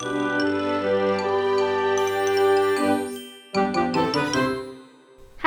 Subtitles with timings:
[0.00, 0.06] ハ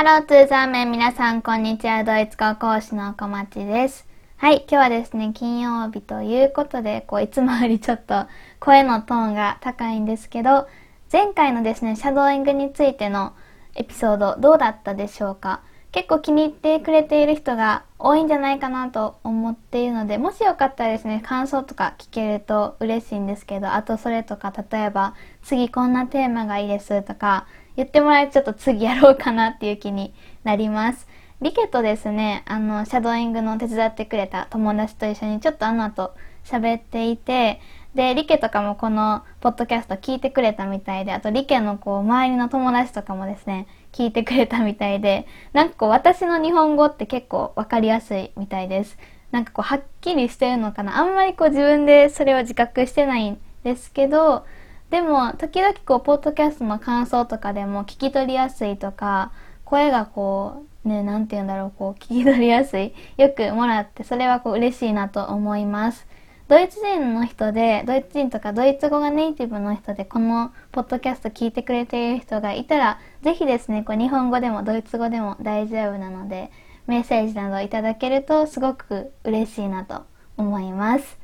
[0.04, 2.04] ローツーザーメン皆さんこんにちは。
[2.04, 4.06] ドイツ語講師の小町です。
[4.38, 8.28] はい今日はですね金曜日ということでこういつもよりちょっと
[8.60, 10.68] 声のトーンが高いんですけど
[11.12, 13.34] 前回のですねシャドーイングについての
[13.74, 15.62] エピソードどうだったでしょうか？
[15.94, 31.08] 結構気に入ってくれている人が多いんじゃないかなと思っているのでもしよかったらですね感想とか聞けると嬉しいんですけどあとそれとか例えば次こんなテーマがいいですとか言ってもらえるとちょっと次やろうかなっていう気になります。
[31.44, 36.14] リケとですね、あの、シャドーイングの手伝ってくれた友達と一緒にちょっとあの後
[36.46, 37.60] 喋っていて、
[37.96, 48.98] で、リケとかもこのポッドキャスト聞いてくれたみたいで、あとリケのこう、周りの友達とかもですね、聞いてくれたみたいで、なんかこう、私の日本語って結構わかりやすいみたいです。
[49.32, 50.98] なんかこう、はっきりしてるのかな。
[50.98, 54.46] あんまりこう、自分でそれを自覚してないんですけど、
[54.90, 59.32] でも、時々こう、ポッドキャストの感想とかでも聞き取りやすいとか、
[59.64, 66.06] 声がこう、ね、なんて言うんだろう、こう、聞き取りやすい、よくもらって、それはこう、嬉しいなと思います。
[66.50, 76.52] ドイツ人の人で、ドイツ人とかドイツ語がネイティブの人で、このポッドキャスト聞いてくれている人がいたら、ぜひですね、こう日本語でもドイツ語でも大丈夫なので、
[76.86, 80.04] メッセージなどいただけるとすごく嬉しいなと
[80.36, 81.18] 思います。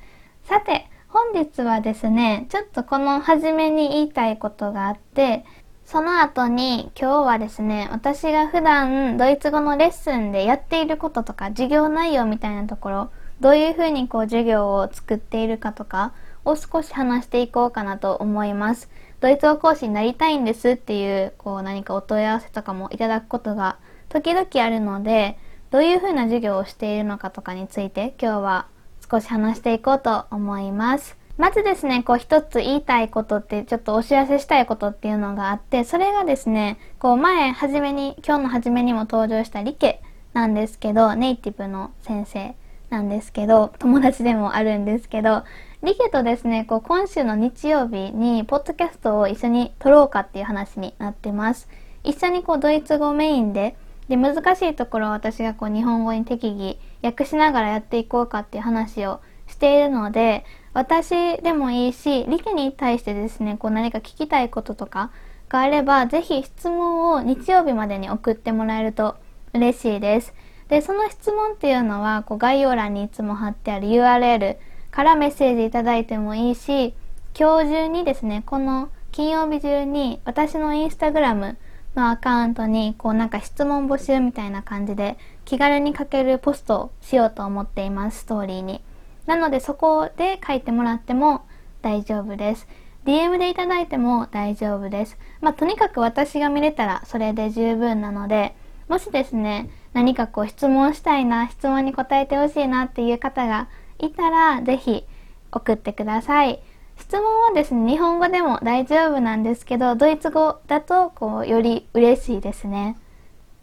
[0.43, 5.43] さて、本日はですね、ちょっとこの初めに言いたいことがあって、
[5.83, 16.13] その後に今日はですね、私が普段ドイツ語のレッスンでやっていることとか授業内容みたいなところ、どういうふうにこう授業を作っているかとか
[16.45, 18.89] を少し話していこうかなと思います。
[19.21, 23.77] ドイツ語講師になりたいんですっていうこう何かお問い合わせとかもいただくことが
[24.09, 25.37] 時々あるので、
[25.71, 28.67] どういうふうな授業をしているのかとかについて今日は
[29.09, 31.17] 少し話していこうと思います。
[31.37, 40.01] まずですね、こう一つ言いたいことって、ちょっとお知らせしたいことっていうのがあって、それがですね、こう前、初めに、今日の初めにも登場したリケ
[40.33, 42.55] なんですけど、ネイティブの先生
[42.89, 45.43] なんですけど、友達でもあるんですけど、
[45.83, 51.69] リケとですね、こう今週の日曜日に、ポッドキャストを一緒に撮ろうかっていう話になってます。
[52.03, 53.75] 一緒にこうドイツ語メインで、
[54.09, 65.11] で、難しいところを私がこう日本語に適宜訳しながらやっていこうかっていう話をしているので、私でもいいし、リケに対してですね、こう何か聞きたいこととか
[65.47, 69.15] があれば、ぜひ質問を日曜日までに送ってもらえると
[69.53, 70.33] 嬉しいです。
[70.69, 74.57] で、その質問っていうのは、こう概要欄にいつも貼ってある URL
[74.91, 76.93] からメッセージいただいてもいいし、
[77.37, 81.57] 今日中にですね、この金曜日中に私のインスタグラム
[81.95, 88.81] のアカウントにこうなんか質問募集みたいな感じで気軽に書けるポストをしようと思っています、ストーリーに。
[89.25, 91.45] なのでそこで書いてもらっても
[91.81, 92.67] 大丈夫です。
[93.05, 95.17] DM でいただいても大丈夫です。
[95.41, 98.55] まあ、とにかく私が見れたらそれで十分なので、
[98.87, 103.67] もしですね、何かこう質問したいな、質問に答えてほしいなっていう方が
[103.97, 105.05] いたら、是非
[105.51, 106.59] 送ってください。
[106.97, 112.97] 質問はですね、日本語でも大丈夫なんですけど、ドイツ語だと、こう、より嬉しいですね。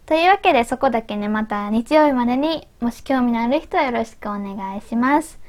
[0.07, 5.46] というわけで、そこだけね、また日曜日までに、もし興味のある人はよろしくお願いします。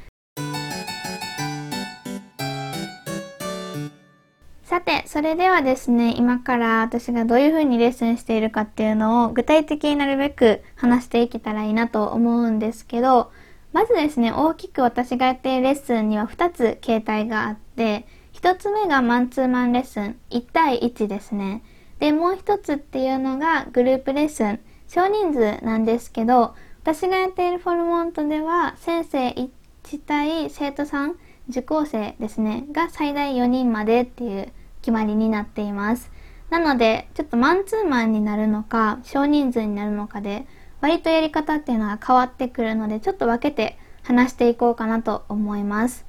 [4.77, 13.31] さて、それではですね、今から私がどういう風にレッスンしているかっていうのを具体的になるべく話していけたらいいなと思うんですけど、
[13.73, 21.63] まずですね、大きく私がやっているレッスンには2つ形態があって、1つ目がマンツーマンレッスン、1対1ですね。
[21.97, 29.49] で、もう1つっていうのがグループレッスン、少人数なんですけど、私がやっているフォルモントでは、先生1
[30.05, 31.15] 対生徒さん、
[31.49, 34.51] 受講生ですね、が最大4人までっていう
[34.87, 36.09] 決まりになっています。
[36.49, 40.47] なので、ちょっとマンツーマンになるのか、少人数になるのかで、
[40.79, 46.05] 割とやり方っていうのは変わってくるので、ちょっと分けて話していこうかなと思います。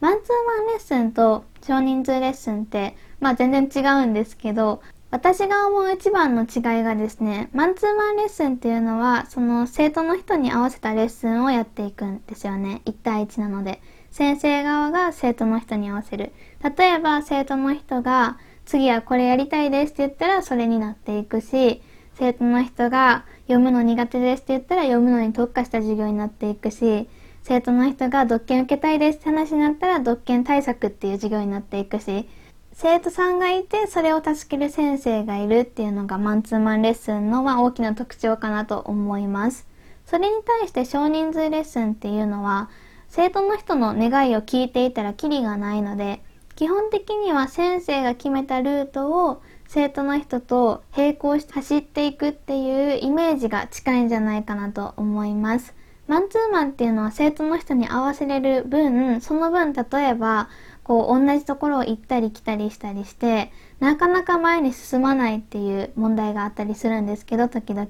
[0.00, 4.80] マンツーマンレッスンと少人数レッスンって、まあ全然違うんですけど、
[5.10, 12.80] 私が思う一番の違いがですね、マンツーマンレッスンっていうのは、その生徒の人に合わせたレッスンをやっていくんですよね。
[12.86, 13.82] 1対1なので。
[14.16, 16.32] 先生側が生徒の人に合わせる。
[16.62, 21.82] 例えば生徒の人が次はこれやりたいですって言ったらそれになっていくし、
[22.14, 27.08] 生徒の人が読むの苦手ですって言ったら読むのに特化した授業になっていくし、
[27.42, 32.28] 生徒の人が読研受けたいですって話になったら読研対策っていう授業になっていくし、
[32.72, 39.66] 生徒さんがいてそれを助ける先生がいるっていうのがマンツーマンレッスンのま大きな特徴かなと思います。
[40.06, 42.68] それに対して少人数レッスンっていうのは
[43.08, 46.20] 生徒の人の願いを聞いていたらキリがないので
[46.56, 55.74] 基本的には先生が決めたルートを生徒の人と並行して走っていくっていうイメージが近いんじゃないかなと思います。
[56.06, 60.48] マンツーマンっていうのは生徒の人に合わせれる分、その分例えば
[60.86, 63.50] こう同じところを行ったり来たりしたりして
[63.80, 67.88] なかなか前に進まないっていう問題があったりするんですけど時々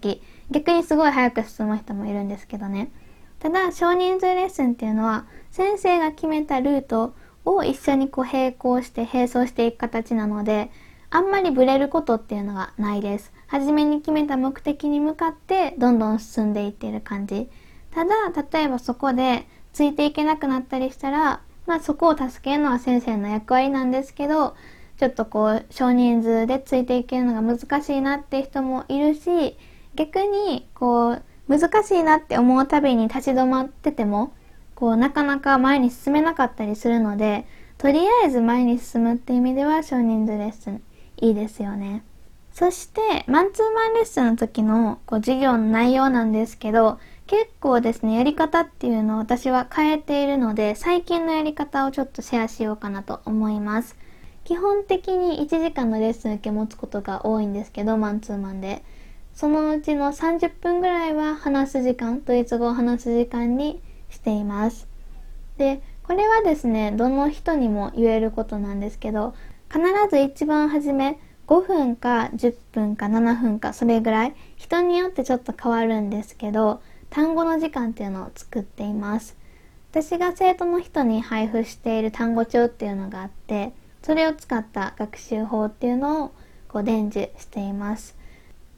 [0.50, 2.90] 逆にすごい早く進む人もいるんですけどね
[3.38, 7.14] ただ少人数レッスンっていうのは先生が決めたルート
[7.46, 10.70] を一緒にこう並行して並走していく形なので
[11.08, 13.32] あんまりブレることっていうのがないです。
[13.46, 17.48] 初めに決めた目的に向かってどんどん進んでいっている感じ。
[17.92, 18.14] ただ
[18.52, 24.54] 例えばそこでついていけなくなったりしたらまあそこを助けるのは先生の役割なんですけど、
[24.98, 29.56] ちょっとこう少人数でついていけるのが難しいなって人もいるし、
[29.94, 34.32] 逆にこう難しいなって思うたびに立ち止まってても、
[34.76, 37.46] こうなかなか前に進めなかったりするので、
[37.78, 40.82] とりあえず前に進むって意味では少人数レッスン
[41.16, 42.04] いいですよね。
[42.52, 53.96] そして、マンツーマンレッスンの時のこう授業の内容なんですけど、結構ですね、やり方っていうのを私は変えているので、最近のやり方をちょっとシェアしようかなと思います。
[54.44, 58.82] 基本的に1時間のレッスン受け持つことが多いんですけど、マンツーマンで。
[59.34, 63.82] そのうちの30分ぐらいは話す時間、ドイツ語を話す時間に
[64.26, 64.88] しています。
[65.56, 69.34] で、これはですね、どの人にも言えることなんですけど、
[69.70, 79.36] 必ず一番初め、5分か10分か7分かそれぐらい人によってちょっと変わるんですけど単語の時間っていうのを作っています
[79.92, 83.72] 私が生徒の人に配布している単語帳っていうのがあって
[84.02, 86.34] それを使った学習法っていうのを
[86.66, 88.16] こう伝授しています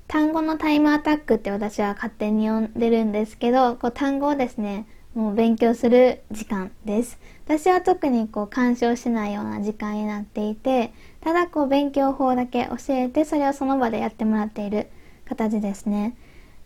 [0.08, 4.86] 単語のタイムアタックって私は勝手に呼んでるんですけどこう単語をですね
[5.18, 7.18] もう勉強する時間です。
[7.44, 14.86] 私は特にこう干渉しないような時間になっていてただこう勉強法だけ教えてそれをその場でやってもらっている
[15.24, 16.16] 形ですね。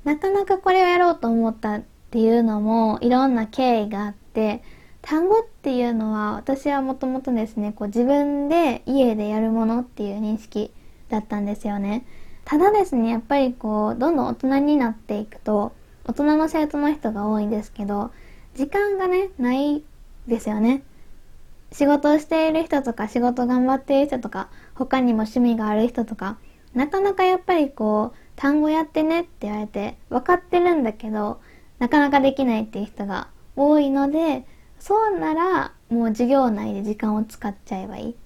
[0.04, 4.62] なかなかこれをやろうと思ったっていうのもいろんな経緯があって
[5.00, 10.70] 単語っていうのは私はもともとですねこう自分で家でやるものっていう認識
[11.08, 12.04] だったんですよね。
[12.44, 15.72] ただですねやっぱりこうどんどん大人になっていくと
[16.04, 18.10] 大人の生徒の人が多いんですけど
[18.54, 19.82] 時間がねない
[20.26, 20.82] ですよね
[21.72, 26.38] 仕事をしている人とか仕事頑張っている人とか他にも趣味がある人とか
[26.74, 31.40] なかなかやっぱりこう単語やってねって言われて分かってるんだけど
[31.78, 34.44] なかなかできないっていう人が多いので
[34.78, 38.16] そうならもう授業内で時間を使っちゃえばいい。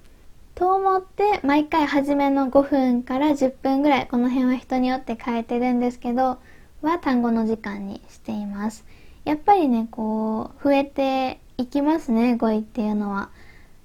[0.55, 6.39] と思って毎回初めの5分から10分ぐらいこの辺は人によって変えてるんですけど
[6.81, 8.87] は単語の時間にしています。
[9.27, 13.29] やっぱりねこう増えていきますね語彙っていうのは。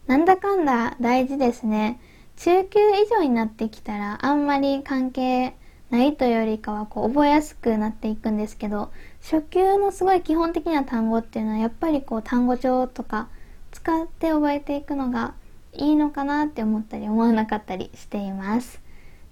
[0.07, 1.99] なんだかんだ大事ですね。
[2.37, 5.55] 中級以上になってきたらあんまり関係
[5.89, 8.91] ないというよりかはこう覚えやすくなっていくんですけど
[9.21, 13.27] 初級のすごい基本的な単語っていうのはやっぱりこう単語帳とか
[13.71, 15.33] 使って覚えていくのが
[15.73, 18.81] いいのかなって思ったり思わなかったりしています。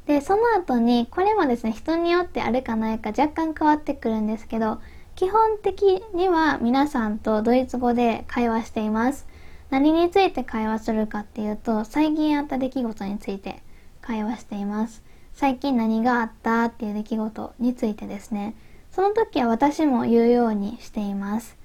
[0.06, 4.79] でその後にこれもですね人によってあるかないか若干変わってくるんですけど
[5.19, 9.27] 基本的には皆さんとドイツ語で会話しています。
[9.69, 13.61] 何について会話するかっていうと最近あった出来事について
[14.02, 15.04] 会話しています。
[15.33, 18.56] 最近何があったっていう出来事についてですね
[18.92, 21.57] その時は私も言うようにしています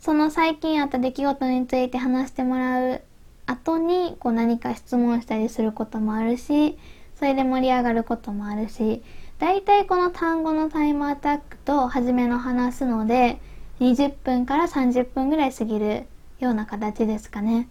[0.00, 3.02] その最近あった出来事について話してもらう
[3.46, 6.76] 後にこう何か質問したりすることもあるし
[7.14, 9.02] それで盛り上がることもあるし
[9.38, 13.40] 大体この単語のタイムアタックと初めの話すので
[13.78, 16.06] 20分から30分ぐらい過ぎる
[16.40, 17.68] ような形ですかね。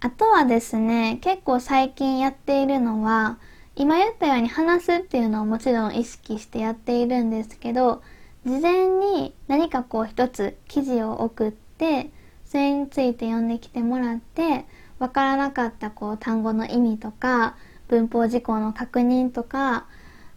[0.00, 3.38] あとはですね結構最近やっているのは
[3.74, 8.02] 今言ったように話すっていうのをもちろん意識してやっているんですけど
[8.44, 12.10] 事前に何かこう一つ記事を送って
[12.44, 14.66] それについて読んできてもらって
[14.98, 17.56] わからなかったこう単語の意味とか
[17.88, 19.86] 文法事項の確認とか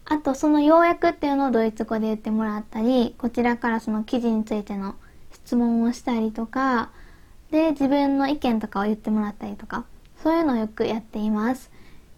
[0.05, 4.95] あとその要約っていうのをドイツ語で言ってもらったりこちらからその記事についての
[5.31, 6.91] 質問をしたりとか
[7.51, 9.85] で自分の意見とかを言ってもらったりとか
[10.21, 11.71] そういうのをよくやっています。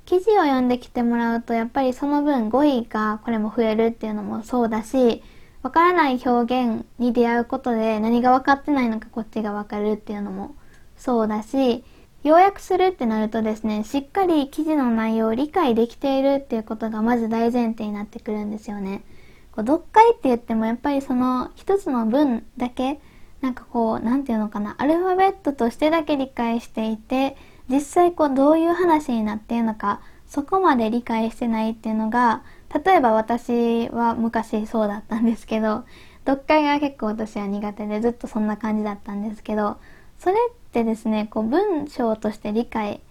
[0.06, 5.22] 記事を読んできてもらうとやっぱりその分語彙がこれも増えるっていうのもそうだし
[5.64, 10.56] わからない表現に出会うことで何が分かってないのかこっちが分かるっていうのも
[10.96, 11.84] そうだし
[12.24, 19.04] 要約するってなるとですねしっかり記事の内容を理解できているっていうことがまず大前提になってくるんですよね。
[19.52, 23.00] こう読解って言ってもやっぱりその一つの文だけ
[23.42, 27.38] なんかこう何て言うのかなアルファベットとしてだけ理解していて
[27.70, 32.44] 実際こうどういう話になっているのかそこまで理解してないっていうのが
[32.86, 35.86] 例えば私は昔そうだったんですけど
[36.26, 39.78] 読解が結構私は苦手でずっとそんな感じだったんですけど
[40.20, 43.02] それっててですねこう文章として理解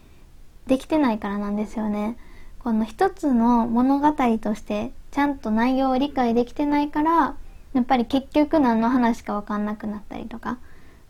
[0.68, 2.16] できてないからなんですよね。
[2.60, 7.36] この一つの物語としてちゃんと内容を理解できてないから
[7.74, 10.58] やっぱり結局何の話か分かんなくなったりとか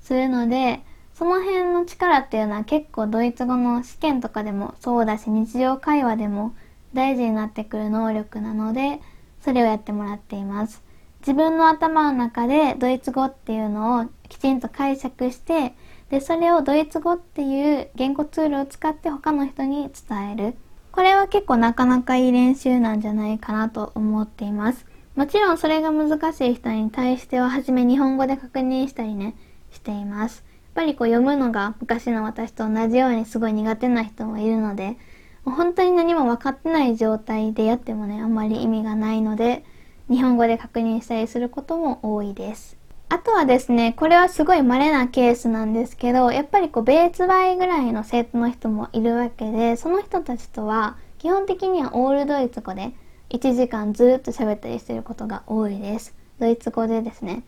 [0.03, 0.83] するので
[1.15, 6.55] その辺の力っていうのは結構ドイツ語の試験とかでもそうだし日常会話でも
[6.93, 9.01] 大事になってくる能力なので
[9.41, 10.83] それをやってもらっています
[11.21, 15.73] 自分の頭の中でドイツ語っていうのをきちんと解釈して
[16.11, 20.55] でそれをドイツ語っていう言語ツールを使って他の人に伝える。
[20.93, 24.87] これは結構なかなかいい練習なんじゃないかなと思っています。
[25.15, 29.35] もちろんそれが難しい人に対しては初め日本語で確認したりね
[29.71, 30.45] しています。
[30.77, 34.99] やっぱりこう読むのが昔の私と同じようにすごい苦手な人もいるので
[35.45, 39.65] 本当に何も分かってない状態でやってもねあんまり意味がないので
[40.11, 42.77] 日本語で確認したりすることも多いです。
[43.09, 52.93] あとはですね、これはすごい稀なケースなんですけど、やっぱりこう、別売ぐらいの生徒の人もいるわけで、その人たちとは、基本的にはオールドイツ語で、
[53.31, 56.15] 1時間ずっと喋ったりしてることが多いです。
[56.41, 57.45] ドイツ語でですね。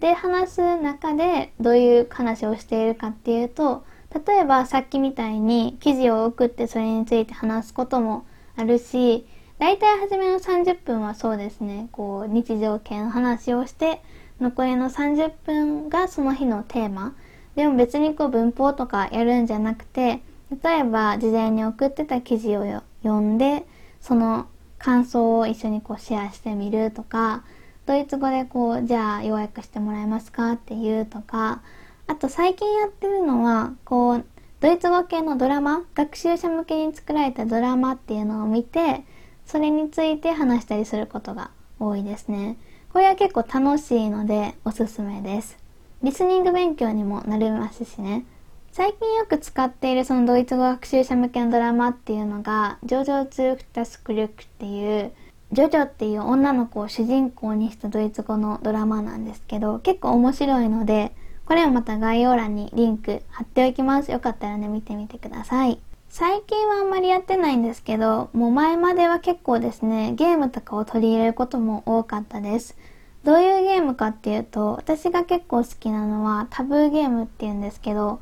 [0.00, 3.84] で、話す中で、どういう話をしているかっていうと、
[4.26, 8.24] 例えばさっきみたいに記事を送ってそれについて話すことも
[8.56, 9.26] あるし、
[9.58, 14.02] 大体初めの30分はそうですね、こう、日常系の話をして、
[14.40, 17.14] 残りの30分がその日のテーマ
[17.54, 20.20] でも別にこう文法とかやるんじゃなくて
[20.62, 23.64] 例えば事前に送ってた記事を読んで
[24.00, 24.46] その
[24.78, 27.44] 感想を一緒にこうシェアしてみるとか
[27.86, 31.62] ドイツ語でこうじゃあ要約してもらえますかっていうとか
[32.06, 34.24] あと最近やってるのはこう
[34.60, 39.04] ドイツ語系のドラマ学習者向けに作られたドラマっていうのを見て
[39.46, 42.56] それについて話したりすることが多いですね。
[42.92, 45.56] これは結構楽しいのでおすすめです。
[46.02, 48.26] リスニング勉強にもなりますしね。
[48.70, 55.12] 最近よく使っているそのドイツ語学習者向けのドラマっていうのが、ジョジョズルクタスクリュクっていう、
[55.52, 61.12] ジョジョっていう女の子を主人公にしたドイツ語のドラマなんですけど、結構面白いので、
[61.46, 64.10] これはまた概要欄にリンク貼っておきます。
[64.10, 65.78] よかったらね、見てみてください。
[66.14, 72.76] 最近はあんまりやってないんですけど、もう前までは結構ですね、ゲームとかを取り入れることも多かったです。
[73.24, 78.20] どういうゲームかっていうと、私が結構好きなのはタブーゲームっていうんですけど、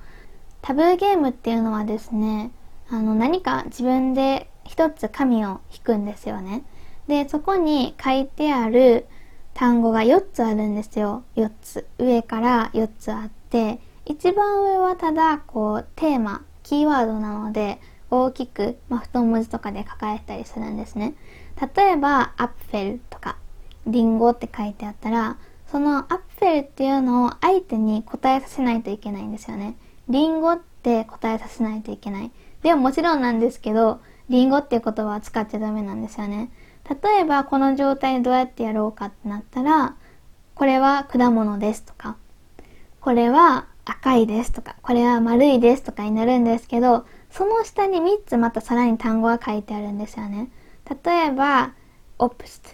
[0.63, 2.53] タブーゲームっていうのはですね、
[2.89, 6.63] あの何か自分で一つ紙を引くんですよね。
[7.09, 9.09] で、そこに書いてある
[9.53, 11.25] 単語が4つあるんですよ。
[11.35, 11.89] 4つ。
[11.99, 17.81] 上から4つあって、一番上はただこうテーマキーワードなので
[18.13, 21.15] 大きく、まあ、太文字とかで書かれたりするんですね。
[21.77, 23.37] 例えば、アッフェルとか、
[23.89, 25.37] リンゴって書いてあったら、
[25.67, 29.75] そのアッフェルっていうのを相手に答えさせないといけないんですよね。
[30.09, 32.31] リンゴって答えさせないといけない。
[32.63, 36.53] でももちろんなんですけど、リンゴっていう言葉は使っちゃダメなんですよね。
[36.89, 39.97] 例えば、この状態でどうやってやろうかってなったら、
[40.55, 42.17] これは果物ですとか、
[43.01, 50.51] これは赤いですとか、これは丸いですとかになるんですけど、その下に3つまたさらに単語が書いてあるんですよね。
[51.05, 51.73] 例えば、
[52.19, 52.71] オプスト、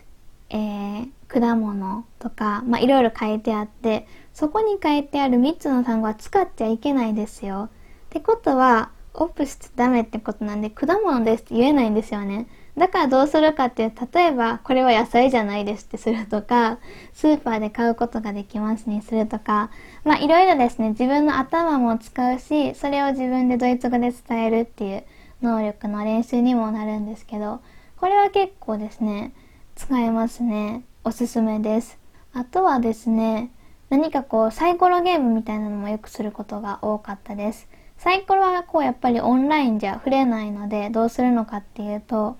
[0.50, 7.70] えー、果物とか、まあ、いろいろ書いてあって、そこに書いてある3つの単語は使っちゃいけないですよ。
[8.06, 12.46] ってことは、オプストダメってことなんで、果物ですって言えないんですよね。
[12.76, 16.78] だからどうするかっていう、例えば、これは野菜じゃないですってするとか、
[17.14, 19.70] スーパーで買うことができますにするとか、
[20.04, 25.04] まあいろいろですね、自分の頭も使うし、それを自分でドイツ語で伝えるっていう
[25.40, 27.60] 能力の練習にもなるんですけど、
[27.96, 29.32] これは結構ですね、
[29.74, 30.82] 使えますね。
[31.02, 31.98] おすすめです。
[32.34, 33.50] あとはですね、
[33.88, 37.68] 何かこうサイコロゲームみたいなのもよくすることが多かったです。
[37.96, 42.36] サイコロはこうやっぱりオンラインじゃ触れないのでどうするのかっていうと、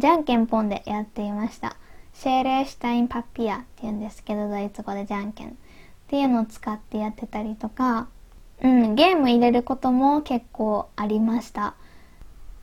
[0.00, 1.76] じゃんけんぽんでやっていました。
[2.14, 5.48] シェーレーシュタインパピアって言うんですけど、ドイツ語でじゃんけん。
[5.48, 5.52] っ
[6.08, 8.08] ていうのを使ってやってたりとか、
[8.62, 11.74] うん、ゲーム入れることも結構ありました。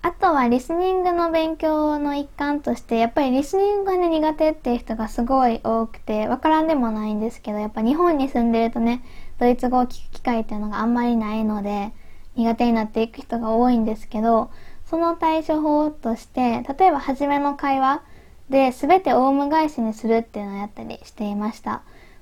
[0.02, 9.04] あとはリスニングの勉強の一環として、やっぱりリスニングがね苦手っていう人がすごい多くて、わからんでもないんですけど、やっぱ日本に住んでるとね、
[9.40, 11.92] ドイツ語を聞く機会っていうのがあんまりないので、
[12.36, 14.50] 苦手になっていく人が多いんですけど、
[14.90, 18.02] その対処法として、例えば初めの会話
[18.50, 21.82] で全てオウム返しにするっていうのをやったりしていました。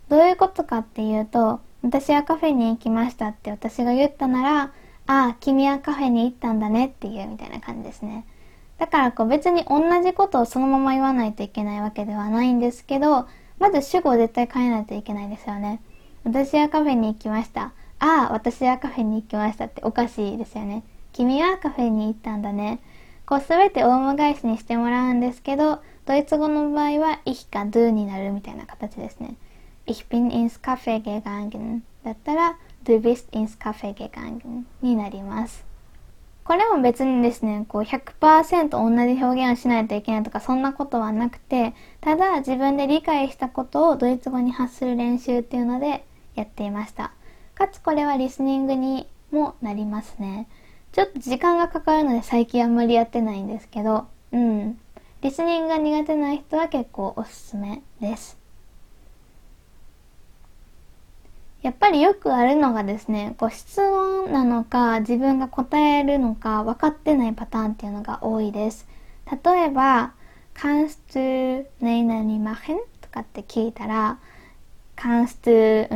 [0.10, 8.25] どういうことかっていうと、私はカフェに行きましたって私が言ったなら、ああ、君はカフェに行ったんだねっていうみたいな感じですね。
[8.79, 13.27] だからこう別に同じことをそのまま言わないといけないわけではないんですけど、
[13.60, 15.81] まず主語を絶対変えないといけないですよね。
[16.24, 17.72] 私はカフェに行きました。
[18.00, 20.84] ああ、私はカフェに行きましたっておかしいですよね。
[21.15, 22.79] 君はカフェに行ったんだね。
[23.25, 29.36] こうすべてオウム返しにしてもらうんですけど、ドイツ語の場合は ich か du になるみたいな形ですね。
[29.86, 35.65] Ich bin ins Café gegangen だったら du bist ins Café gegangen になります。
[36.43, 46.03] これも別にですね、こう100%同じ表現をしないといけないとかそんなことはなくて、ただ自分で理解したことをドイツ語に発する練習っていうので
[46.36, 47.13] やっていました。
[47.53, 50.50] かつこれはリスニングにもなりますね。
[50.95, 54.79] ちょっと時間がかかるので最近あんまりやってないんですけど、うん。
[55.19, 58.37] リスニングが苦手な人は結構おすすめです。
[61.63, 68.87] やっぱりよくあるのがですね、こう質問なのか自分が答えるのか分かってないパターンっていうのが多いです。
[69.43, 70.13] 例えば、
[70.53, 72.21] kannst du 何々
[72.51, 72.77] machen?
[73.01, 74.17] とかって聞いたら、
[74.95, 75.93] kannst du、う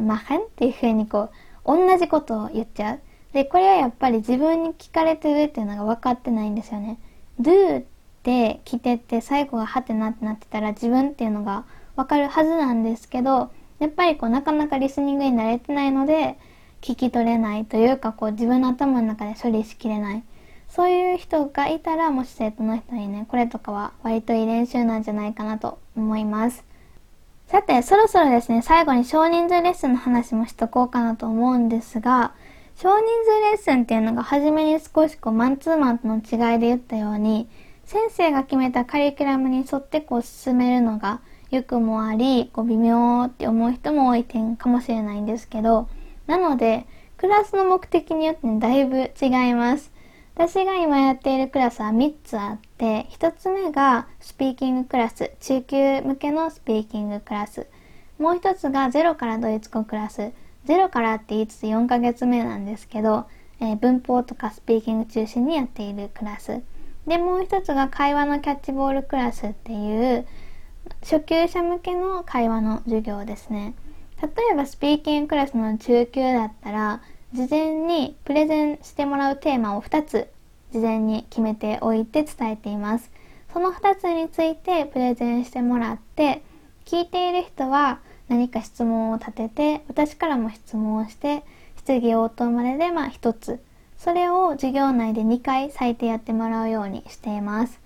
[0.00, 0.40] ん、machen?
[0.40, 1.30] っていうふうにこう、
[1.64, 3.00] 同じことを言っちゃう。
[3.32, 6.98] で、これはやっぱり自分に聞かれてるっていうのが分かってないんですよね。
[7.40, 7.84] do っ
[8.22, 11.64] て来てて最後がハテナってなってたら自分っていうのが
[11.96, 13.50] 分かるはずなんですけど、
[13.82, 16.38] やっぱりこうなかなかリスニングに慣れてないので
[16.82, 20.22] 聞き取れないというかこう自分の頭の中で処理しきれない
[20.68, 26.64] そういう人がいたらもし生徒の人にねこれとかは割といい練習なんじゃないかなと思います
[27.48, 32.34] さてそろそろですね最後に少人数レッスンの話もしとこうかなと思うんですが
[32.76, 37.48] 少人数レッスンっていうのが初めに少しこうマンツーマンとの違いで言ったように
[37.84, 41.20] 先生が決めたカリキュラムに沿ってこう進めるのが
[41.52, 45.88] 良くもあり、こう微妙って思う人も多い点かもしれないんですけど、
[46.26, 46.86] なので、
[47.18, 49.92] クラスの目的によって、ね、だいぶ違います。
[50.34, 57.66] 私が今やっているクラスは3つあって、1つ目がスピーキングクラス、中級向けのスピーキングクラス。
[58.18, 60.32] もう1つがゼロからドイツ語クラス。
[60.64, 63.26] ゼロからって言いつつ4ヶ月目なんですけど、
[63.60, 66.62] えー、文法とかスピーキング中心にやっているクラス。
[67.06, 70.26] で、もう1つが会話のキャッチボールクラスっていう、
[71.02, 73.74] 初級者向けの会話の授業ですね。
[74.20, 80.28] 例えばスピーキングクラスの中級だったら、事前にプレゼンしてもらうテーマを2つ
[80.72, 83.10] 事前に決めておいて伝えています。
[83.52, 86.42] その2つについてプレゼンしてもらって、
[86.84, 88.00] 聞いている人は
[88.32, 91.42] 何か質問を立てて、私からも質問をして、
[91.76, 93.62] 質疑応答まででまあ1つ。
[93.98, 97.78] それを授業内で2回最低やってもらうようにしています。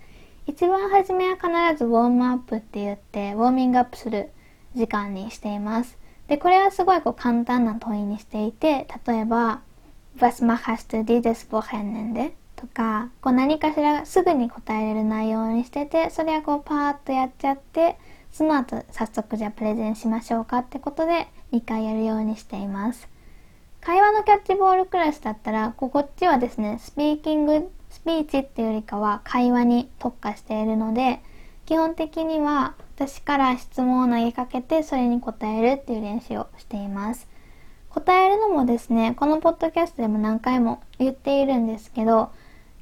[0.46, 4.30] 一番初めは必ずウォームアップって言ってウォーミングアップする
[4.76, 5.98] 時間にしています。
[6.28, 9.62] で、これはすごいこう簡単な問いにしていて、例えば
[10.18, 12.30] Was machst du dieses Wochenende?
[12.54, 17.98] とか、こう何かしらすぐに答えれる内容にしてて、それはこうパーッとやっちゃって、
[18.37, 23.09] その後早速じゃあプレゼンしましょうかってことで2回やるようにしています。
[23.81, 31.20] 会話のキャッチボールクラスだったら、こっちはですね、スピーキングスピーチっていうよりかは会話に特化しているので
[31.64, 37.27] 基本的には私から質問を投げかけてそれに答えるっていう練習をしています
[37.88, 42.31] 答えるのもですねこのポッドキャストでも何回も言っているんですけど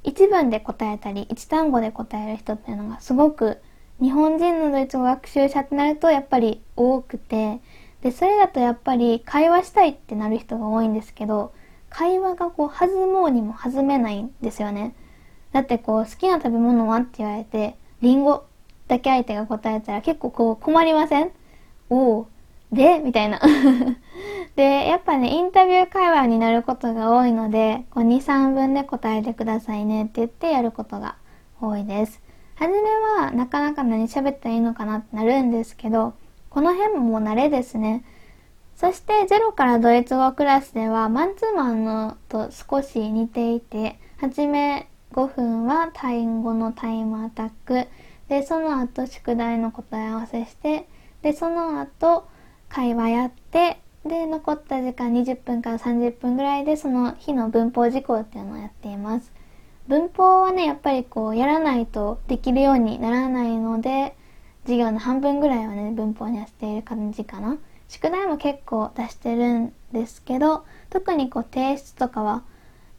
[0.03, 3.59] 1文で答えたり1単語で答える人っていうのがすごく
[4.01, 7.61] 日本人のドイツ語学習者ってなるとやっぱり多くて
[8.03, 11.53] でそれだとやっぱり会話したいってなる人が多いんですけど
[11.91, 14.95] 会話がこう弾もうにも弾めないんですよね。
[15.53, 18.45] だってこう好きな食べ物はって言われてリンゴ
[18.89, 21.31] だけ相手が答えたら結構こう困りません？
[21.89, 22.29] おお
[22.73, 23.41] でみたいな。
[24.57, 31.15] でやっぱねインタビュー会話になることが多いので23分で答えてくださいねって言ってやることが
[31.61, 32.24] 多いです。
[32.57, 32.81] 初め
[33.19, 36.15] はなかなか何喋ったらいいのかなってなるんですけど
[36.51, 38.05] この辺ももう慣れですね。
[38.77, 47.89] そしてゼロからドイツ語クラスではマンツーマンのと少し似ていて初め5分はタイ語のタイムアタック。
[48.29, 50.89] でその後宿題の答え合わせして
[51.23, 52.27] でその後
[52.69, 59.33] 会話やってで残った時間20分から30分ぐらいでその日の文法事項っていうのをやっています。
[59.89, 64.17] 文法はねやっぱりこうやらないとできるようにならないので
[64.63, 72.45] 授業の半分ぐらいはね文法にはしている感じかな宿題も結構出してるんですけど特にこう提出とかは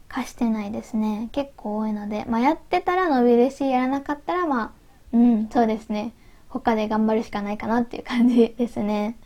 [0.08, 1.30] 貸してないですね。
[1.32, 4.72] 結構多いので、まあ、やってたら伸びるし、やらなかったら、まあ、
[5.12, 6.14] うん、そうですね。
[6.48, 9.18] 他で頑張るしかないかなっていう感じですね。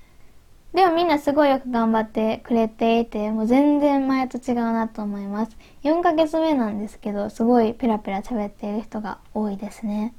[0.74, 5.58] でもみんなすごいよく頑張ってくれていて、もう全然前と違うなと思います。
[5.84, 10.14] 4ヶ月目なんですけど、すごいペラペラ喋っている人が多いですね。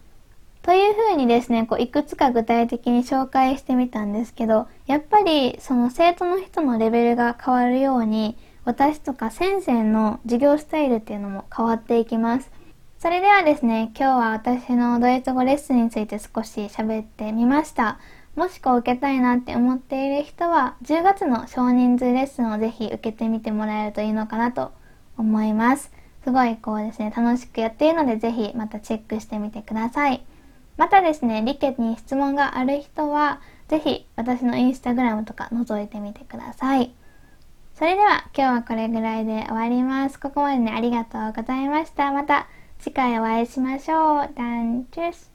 [0.62, 12.50] というふうにですね、こういくつか具体的に紹介してみたんですけど、やっぱりその生徒の人のレベルが変わるように、私とか先生の授業スタイルっていうのも変わっていきます。
[12.98, 17.98] それではですね、今日は私のドイツ語レッスンについて少し喋ってみました。
[18.40, 24.72] もしこう受けたいなって思っている人は10月の少人数レッスンをぜひ受けてみてもらえるといいのかなと
[25.18, 25.92] 思います。
[26.24, 30.24] すごいこうですね、楽しくやっているのでぜひまたチェックしてみてください。
[30.78, 36.94] またですね、リケに質問がある人はぜひ私のインスタグラムとか覗いてみてください。
[37.74, 40.18] それでは今日はこれぐらいで終わります。
[40.18, 42.10] ここまでね、ありがとうございました。
[42.10, 42.48] また
[42.78, 44.30] 次回お会いしましょう。
[44.34, 45.29] ダンチュス